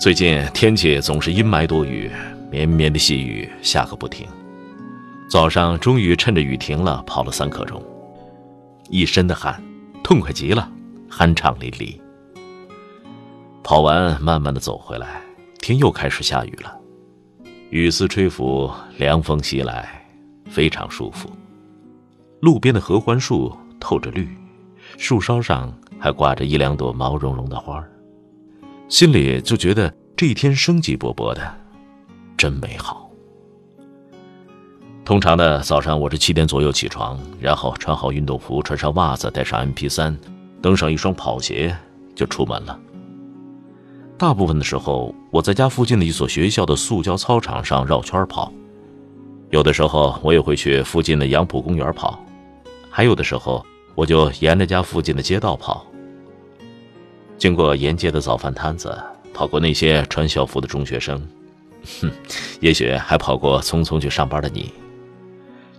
[0.00, 2.10] 最近天气总是阴霾多雨，
[2.50, 4.26] 绵绵的细雨下个不停。
[5.28, 7.84] 早上终于趁着雨停了，跑了三刻钟，
[8.88, 9.62] 一身的汗，
[10.02, 10.66] 痛快极了，
[11.10, 12.00] 酣畅淋漓。
[13.62, 15.20] 跑完，慢慢的走回来，
[15.58, 16.74] 天又开始下雨了，
[17.68, 20.02] 雨丝吹拂，凉风袭来，
[20.46, 21.28] 非常舒服。
[22.40, 24.26] 路边的合欢树透着绿，
[24.96, 27.92] 树梢上还挂着一两朵毛茸茸的花儿。
[28.90, 31.40] 心里就觉得这一天生机勃勃的，
[32.36, 33.08] 真美好。
[35.04, 40.18] 通常的早上，我是七点左右起床，然后穿好运动服，穿上袜子，带上 M P 三，
[40.60, 41.72] 登上一双跑鞋，
[42.16, 42.76] 就出门了。
[44.18, 48.52] 大部分的时候，我在家附近的一所学校的塑胶操场上绕圈跑；
[49.50, 52.18] 有的时候，我也会去附近的杨浦公园跑；
[52.90, 55.86] 还有的时候，我就沿着家附近的街道跑。
[57.40, 58.94] 经过沿街的早饭摊子，
[59.32, 61.26] 跑过那些穿校服的中学生，
[61.98, 62.10] 哼，
[62.60, 64.70] 也许还跑过匆匆去上班的你。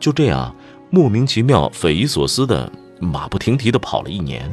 [0.00, 0.56] 就这样，
[0.88, 4.50] 莫名其妙、匪夷所思的马不停蹄的跑了一年。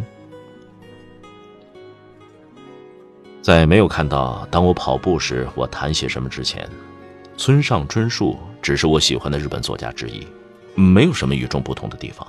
[3.42, 6.70] 在没有看到当我跑步时我谈些什么之前，
[7.38, 10.27] 村上春树只是我喜欢的日本作家之一，
[10.75, 12.27] 没有什么与众不同的地方。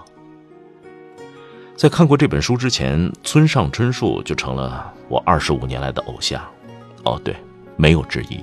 [1.81, 6.39] 在看过这本书之前，村上春树就成了我二十五年来的偶像。
[7.05, 7.35] 哦，对，
[7.79, 8.39] 没有之一。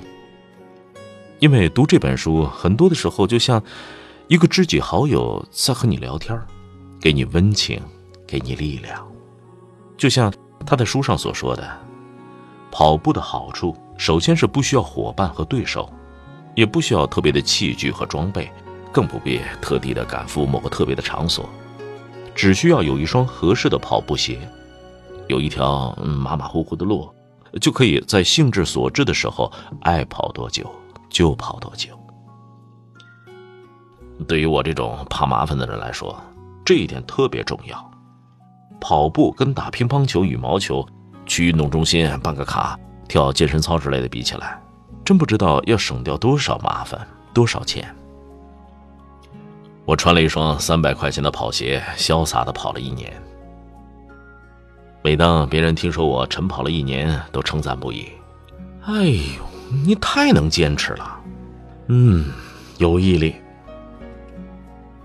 [1.37, 3.61] 因为读这本书，很多的时候就像
[4.27, 6.35] 一个知己好友在和你聊天，
[6.99, 7.79] 给你温情，
[8.25, 9.07] 给你力量。
[9.95, 10.33] 就像
[10.65, 11.63] 他在书上所说的，
[12.71, 15.87] 跑步的好处，首先是不需要伙伴和对手，
[16.55, 18.51] 也不需要特别的器具和装备，
[18.91, 21.47] 更不必特地的赶赴某个特别的场所。
[22.37, 24.39] 只需要有一双合适的跑步鞋，
[25.27, 27.09] 有一条马马虎虎的路，
[27.59, 30.71] 就可以在兴致所致的时候爱跑多久
[31.09, 31.89] 就跑多久。
[34.27, 36.15] 对于我这种怕麻烦的人来说，
[36.63, 37.91] 这一点特别重要。
[38.79, 40.87] 跑步跟打乒乓球、羽毛球、
[41.25, 44.61] 去运动中心办个卡、跳健身操之类的比起来，
[45.03, 47.95] 真不知道要省掉多少麻烦、多少钱。
[49.87, 53.09] 我穿了一双三百块钱的跑鞋，潇洒的跑了一年。
[55.01, 58.05] 每当别人听说我晨跑了一年，都称赞不已
[58.83, 59.41] ：“哎呦，
[59.85, 61.19] 你太能坚持了，
[61.87, 62.25] 嗯，
[62.79, 63.33] 有毅力。”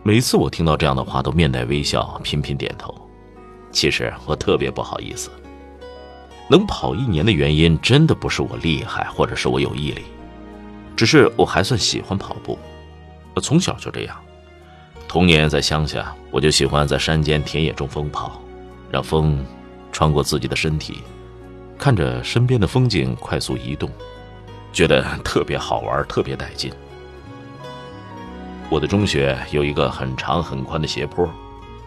[0.02, 2.92] 每次我听到这样的话，都面带微笑，频频点头。
[3.70, 5.30] 其实我特别不好意思。
[6.48, 10.02] 能跑一年的原因，真的不是我厉害，或者是我有毅力，
[10.96, 12.58] 只是我还算喜欢跑步。
[13.32, 14.20] 我从小就这样。
[15.12, 18.40] 童年在乡下，我就喜欢在山间田野中疯跑，
[18.90, 19.44] 让风
[19.92, 21.02] 穿过自己的身体，
[21.78, 23.90] 看着身边的风景快速移动，
[24.72, 26.72] 觉得特别好玩，特别带劲。
[28.70, 31.28] 我的中学有一个很长很宽的斜坡，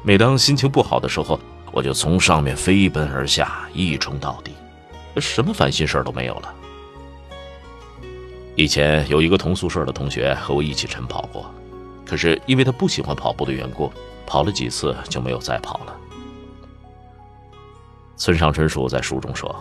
[0.04, 1.40] 每当心情不好的时候，
[1.72, 4.52] 我就从上面飞奔而下，一冲到底，
[5.20, 6.54] 什么烦心事都没有了。
[8.56, 11.52] 以前有一个同宿舍的同学和我一起晨跑过。
[12.06, 13.92] 可是因为他不喜欢跑步的缘故，
[14.26, 15.96] 跑了几次就没有再跑了。
[18.16, 19.54] 村上春树在书中说：“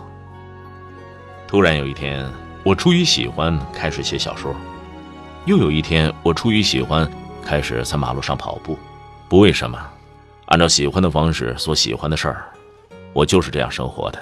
[1.47, 2.29] 突然有一天，
[2.63, 4.53] 我出于喜欢开始写小说；
[5.45, 7.09] 又有一天，我出于喜欢
[7.43, 8.77] 开始在马路上跑步。
[9.27, 9.77] 不为什么，
[10.45, 12.45] 按照喜欢的方式做喜欢的事儿，
[13.11, 14.19] 我就是这样生活的。”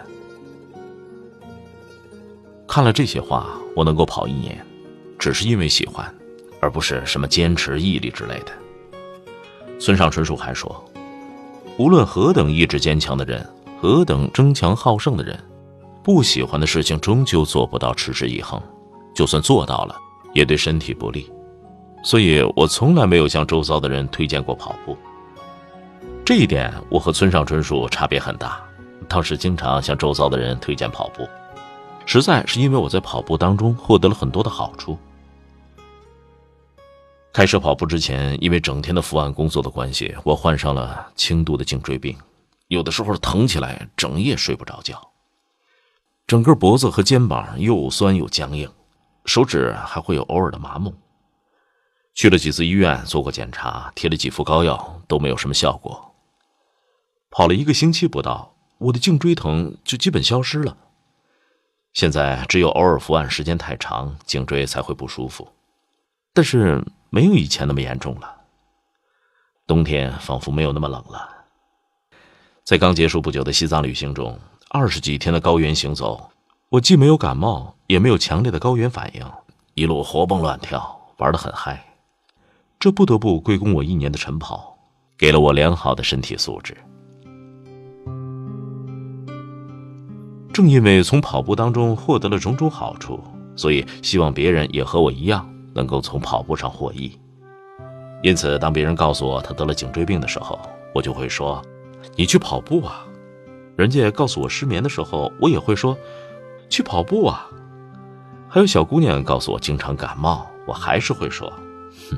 [2.68, 4.66] 看了这些话，我能够跑一年，
[5.20, 6.12] 只是因为喜欢。
[6.64, 8.54] 而不是什么坚持、毅力之类的。
[9.82, 10.82] 村上春树还说
[11.78, 13.46] ：“无论何等意志坚强的人，
[13.82, 15.38] 何等争强好胜的人，
[16.02, 18.62] 不喜欢的事情终究做不到持之以恒。
[19.14, 19.98] 就算做到了，
[20.32, 21.30] 也对身体不利。
[22.02, 24.98] 所以我从来没有向周遭的人推荐过跑步。
[26.24, 28.64] 这一点，我和村上春树差别很大。
[29.10, 31.28] 当时经常向周遭的人推荐跑步，
[32.06, 34.98] 实在是因为我在跑步当中获得了很多的好处。”
[37.34, 42.16] 开始跑步之前，因为整天的伏案工作的关系，我患上了轻度的颈椎病，
[42.68, 45.10] 有的时候疼起来整夜睡不着觉。
[46.28, 48.70] 整个脖子和肩膀又酸又僵硬，
[49.26, 50.94] 手指还会有偶尔的麻木。
[52.14, 56.14] 去了几次医院做过检查，贴了几副膏药，都没有什么效果。
[57.32, 60.78] 跑了一个星期不到，我的颈椎疼就基本消失了。
[61.94, 65.50] 现在只有偶尔伏案时间太长，颈椎才会不舒服，
[66.34, 68.30] 但是没有以前那么严重了。
[69.68, 71.30] 冬天仿佛没有那么冷了。
[72.64, 74.38] 在刚结束不久的西藏旅行中，
[74.70, 76.32] 二十几天的高原行走，
[76.70, 79.24] 我既没有感冒，也没有强烈的高原反应，
[79.76, 81.86] 一路活蹦乱跳，玩得很嗨。
[82.80, 84.76] 这不得不归功我一年的晨跑，
[85.18, 86.76] 给了我良好的身体素质。
[90.52, 93.24] 正因为从跑步当中获得了种种好处，
[93.56, 97.20] 所以希望别人也和我一样，能够从跑步上获益。
[98.22, 100.60] 因此，当别人告诉我他得了颈椎病的时候，
[100.94, 101.62] 我就会说
[102.16, 103.06] ：“你去跑步啊。”
[103.76, 105.98] 人家告诉我失眠的时候，我也会说
[106.70, 107.50] ：“去跑步啊。”
[108.48, 111.52] 还有小姑娘告诉我经常感冒，我还是会说。
[112.10, 112.18] 哼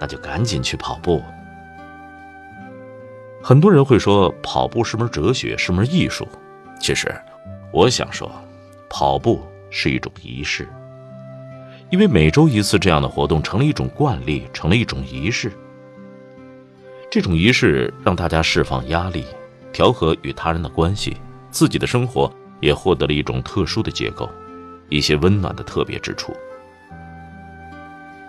[0.00, 1.22] 那就赶紧去跑步。
[3.42, 6.26] 很多人会说跑步是门哲学，是门艺术。
[6.80, 7.14] 其实，
[7.72, 8.30] 我想说，
[8.88, 10.68] 跑步是一种仪式。
[11.90, 15.52] 因为每周一次这样的活动成了一种惯例，成了一种仪式。
[17.10, 19.24] 这种仪式让大家释放压力，
[19.72, 21.16] 调和与他人的关系，
[21.50, 24.30] 自己的生活也获得了一种特殊的结构，
[24.88, 26.32] 一些温暖的特别之处。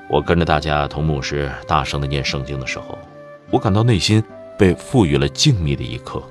[0.09, 2.97] 我跟着大家同牧师大声的念圣经的时候，
[3.51, 4.21] 我感到内心
[4.57, 6.21] 被赋予了静谧的一刻，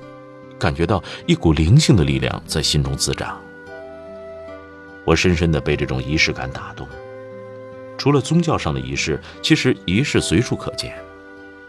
[0.59, 3.39] 感觉到一股灵性的力量在心中滋长。
[5.05, 6.85] 我深深的被这种仪式感打动。
[8.01, 10.91] 除了宗教上的仪式，其实仪式随处可见。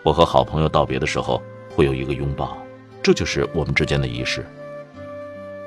[0.03, 2.57] 我和好朋友道别的时候会有一个拥抱，
[3.03, 4.43] 这就是我们之间的仪式。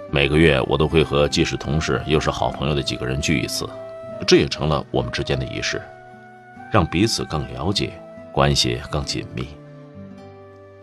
[0.10, 3.70] 每个月我都会和既是同事又是好朋友的几个人聚一次，
[4.26, 5.80] 这也成了我们之间的仪式。
[6.72, 7.94] 让彼此更了解，
[8.34, 9.50] 关系更紧密。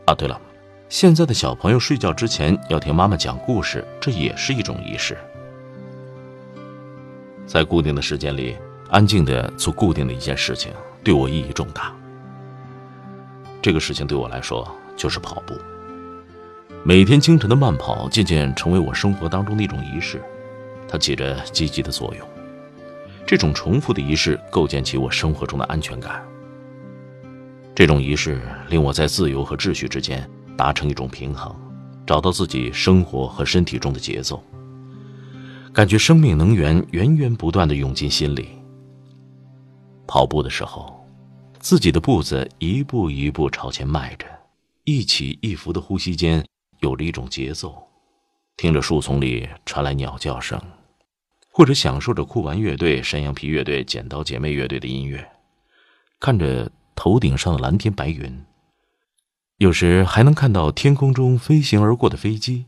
[0.05, 0.41] 啊，对了，
[0.89, 5.19] 现在的小朋友睡觉之前要听妈妈讲故事，这也是一种仪式。
[7.49, 8.57] 在固定的时间里，
[8.93, 10.71] 安静的做固定的一件事情，
[11.03, 11.95] 对我意义重大。
[13.63, 15.55] 这个事情对我来说就是跑步。
[16.85, 20.21] 每天清晨的慢跑渐渐成为我生活当中的一种仪式，
[20.87, 22.29] 它起着积极的作用。
[23.27, 26.23] 这种重复的仪式构建起我生活中的安全感。
[27.75, 31.51] 这种仪式令我在自由和秩序之间达成一种平衡，
[32.07, 34.45] 找到自己生活和身体中的节奏，
[35.73, 38.51] 感觉生命能源源源不断的涌进心里。
[40.13, 41.09] 跑步的时候，
[41.59, 44.27] 自己的步子一步一步朝前迈着，
[44.85, 46.47] 一起一伏的呼吸间
[46.81, 47.83] 有着一种节奏，
[48.59, 50.61] 听着树丛里传来鸟叫声。
[51.51, 55.27] 或者享受着酷玩乐队、山羊皮乐队、剪刀姐妹乐队的音乐，
[56.21, 58.45] 看着头顶上的蓝天白云，
[59.57, 62.67] 有时还能看到天空中飞行而过的飞机。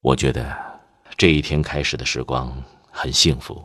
[0.00, 0.80] 我觉得
[1.18, 3.62] 这一天开始的时光很幸福，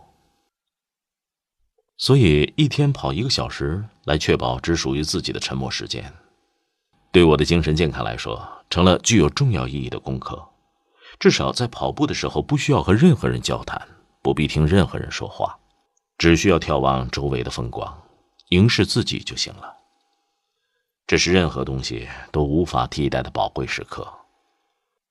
[1.97, 6.13] 所以一天跑一个小时，来确保只属于自己的沉默时间，
[7.11, 10.49] 对我的精神健康来说，成了具有重要意义的功课。
[11.17, 13.81] 至少在跑步的时候，不需要和任何人交谈，
[14.21, 15.57] 不必听任何人说话，
[16.17, 18.01] 只需要眺望周围的风光，
[18.49, 19.73] 凝视自己就行了。
[21.07, 24.05] 这是任何东西都无法替代的宝贵时刻。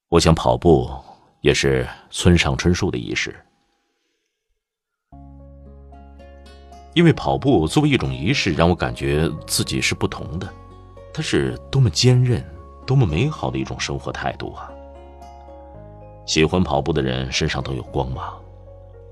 [0.08, 0.90] 我想跑步
[1.40, 3.43] 也是村上春树的仪式，
[6.94, 10.48] 因为跑步作为一种仪式，让我感觉自己是不同的。
[11.12, 12.44] 它是多么坚韧、
[12.86, 14.70] 多么美好的一种生活态度啊！
[16.26, 18.34] 喜欢跑步的人身上都有光芒，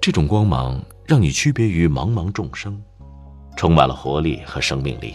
[0.00, 2.80] 这种光芒让你区别于茫茫众生，
[3.56, 5.14] 充满了活力和生命力。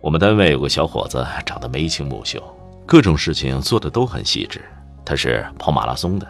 [0.00, 2.42] 我们单位有个小伙子，长得眉清目秀，
[2.84, 4.60] 各种事情做的都很细致。
[5.04, 6.26] 他是跑马拉松的，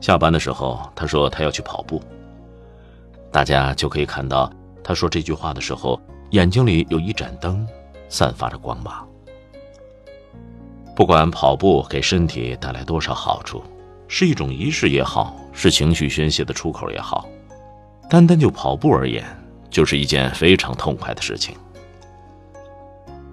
[0.00, 2.02] 下班的时候他说他要去跑步，
[3.32, 4.52] 大家就可以看到
[4.84, 5.98] 他说这句话的时候，
[6.30, 7.66] 眼睛里有一盏灯，
[8.08, 9.08] 散发着光芒。
[10.94, 13.64] 不管跑步给身体带来多少好处，
[14.06, 17.26] 是一种仪式也好，是情绪宣泄的出口也好，
[18.10, 19.24] 单单就跑步而言，
[19.70, 21.56] 就是一件非常痛快的事情。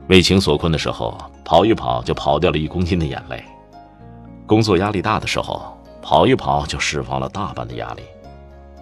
[0.08, 3.44] 为情所困的时候，跑一跑就跑掉了一公斤的眼泪；
[4.48, 8.04] 工作压力大的时候，跑一跑就释放了大半的压力；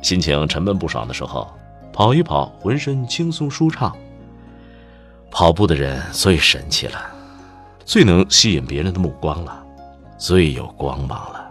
[0.01, 1.51] 心情沉闷不爽的时候，
[1.91, 3.95] 跑一跑浑身轻松舒畅。
[5.29, 7.01] 跑步的人最神奇了。
[7.85, 9.63] 最能吸引别人的目光了，
[10.17, 11.49] 最有光芒了。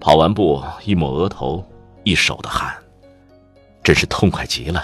[0.00, 1.62] 跑完步，一抹额头，
[2.02, 2.74] 一手的汗，
[3.82, 4.82] 真是痛快极了。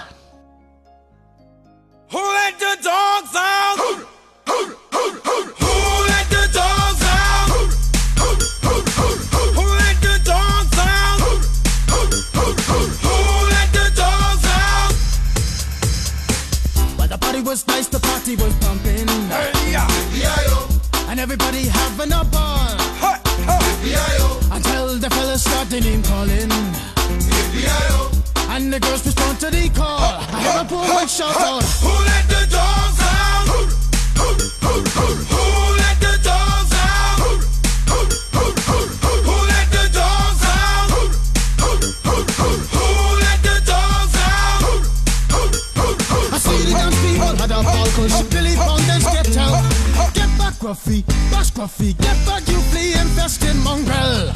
[21.25, 22.69] Everybody having a ball.
[23.01, 23.17] Hey,
[23.49, 23.97] hey.
[24.51, 26.51] Until the fellas started name calling.
[28.53, 29.97] And the girls respond to the call.
[29.97, 31.63] I hear a poor one shout out.
[31.81, 33.47] Who let the dogs out?
[33.49, 33.57] Who,
[34.21, 34.29] who,
[34.65, 34.75] who,
[35.33, 35.43] who
[35.81, 37.17] let the dogs out?
[37.21, 37.31] Who,
[37.89, 38.77] who, who,
[39.25, 40.93] who let the dogs out?
[40.93, 41.01] Who,
[43.25, 44.61] let the dogs out?
[46.33, 47.87] I see the dance people had a ball
[48.29, 48.74] Billy Fountains get out.
[50.65, 54.33] Gruffy, bash Gruffy, get back, you flea infested mongrel.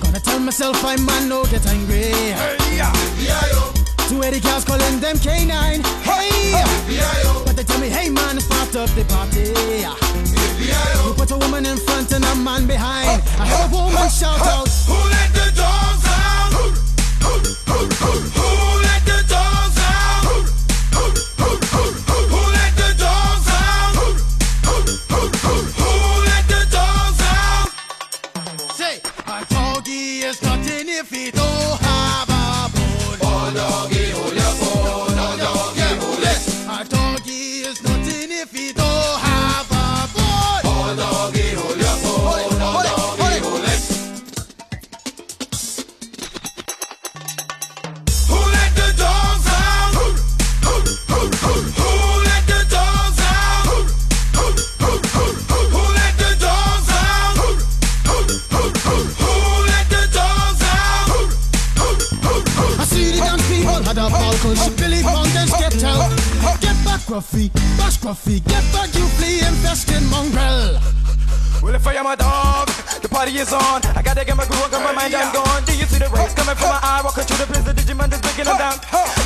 [0.00, 2.14] Gonna tell myself I'm man, no get angry.
[2.14, 5.84] Hey, yeah, yeah, Two Eddie cows calling them K9.
[6.04, 6.52] Hey,
[6.94, 9.50] yeah, but they tell me, hey man, start up the party.
[10.62, 13.20] You put a woman in front and a man behind.
[13.40, 15.25] I heard a woman shout out, Who
[67.06, 68.42] scruffy, pas scruffy.
[68.42, 70.74] Get back, you flea Infesting mongrel.
[71.62, 72.68] Well, if I am a dog,
[73.00, 73.80] the party is on.
[73.94, 75.62] I gotta get my groove on, got my mind, I'm gone.
[75.64, 77.00] Do you see the rays coming from my eye?
[77.04, 78.78] Walking through the prison, Digimon is breaking them down.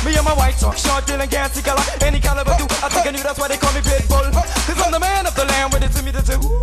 [0.05, 2.65] Me and my white talk, short, dealing, gassy color, any caliber, do.
[2.85, 4.29] I think I knew that's why they call me Pitbull.
[4.31, 6.53] Cause I'm the man of the land with it to me, to say, ooh.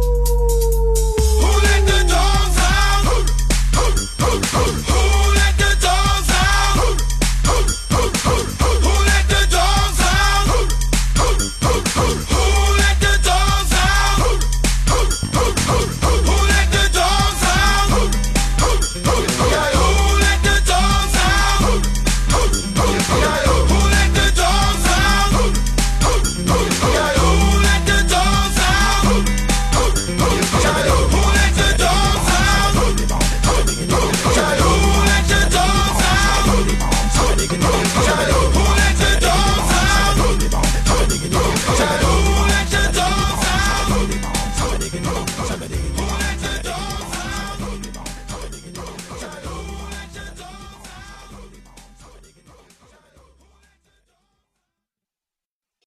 [1.42, 3.02] Who let the dogs out?
[3.10, 3.18] Who,
[3.74, 3.86] who,
[4.22, 5.27] who, who, who?